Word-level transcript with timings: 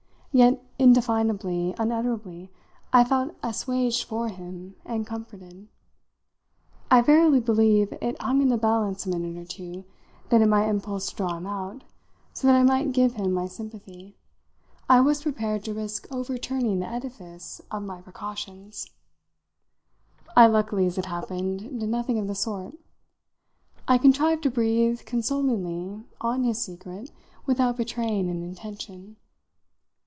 yet 0.33 0.63
indefinably, 0.79 1.75
unutterably, 1.77 2.49
I 2.93 3.03
felt 3.03 3.35
assuaged 3.43 4.05
for 4.07 4.29
him 4.29 4.77
and 4.85 5.05
comforted. 5.05 5.67
I 6.89 7.01
verily 7.01 7.41
believe 7.41 7.91
it 8.01 8.21
hung 8.21 8.41
in 8.41 8.47
the 8.47 8.55
balance 8.57 9.05
a 9.05 9.09
minute 9.09 9.35
or 9.35 9.45
two 9.45 9.83
that 10.29 10.41
in 10.41 10.47
my 10.47 10.69
impulse 10.69 11.09
to 11.09 11.17
draw 11.17 11.35
him 11.35 11.45
out, 11.45 11.83
so 12.31 12.47
that 12.47 12.55
I 12.55 12.63
might 12.63 12.93
give 12.93 13.15
him 13.15 13.33
my 13.33 13.45
sympathy, 13.45 14.15
I 14.87 15.01
was 15.01 15.21
prepared 15.23 15.65
to 15.65 15.73
risk 15.73 16.07
overturning 16.13 16.79
the 16.79 16.87
edifice 16.87 17.59
of 17.69 17.83
my 17.83 17.99
precautions. 18.01 18.89
I 20.33 20.47
luckily, 20.47 20.85
as 20.85 20.97
it 20.97 21.07
happened, 21.07 21.77
did 21.81 21.89
nothing 21.89 22.17
of 22.17 22.27
the 22.27 22.35
sort; 22.35 22.75
I 23.85 23.97
contrived 23.97 24.43
to 24.43 24.49
breathe 24.49 25.01
consolingly 25.01 26.05
on 26.21 26.45
his 26.45 26.63
secret 26.63 27.11
without 27.45 27.75
betraying 27.75 28.29
an 28.29 28.43
intention. 28.43 29.17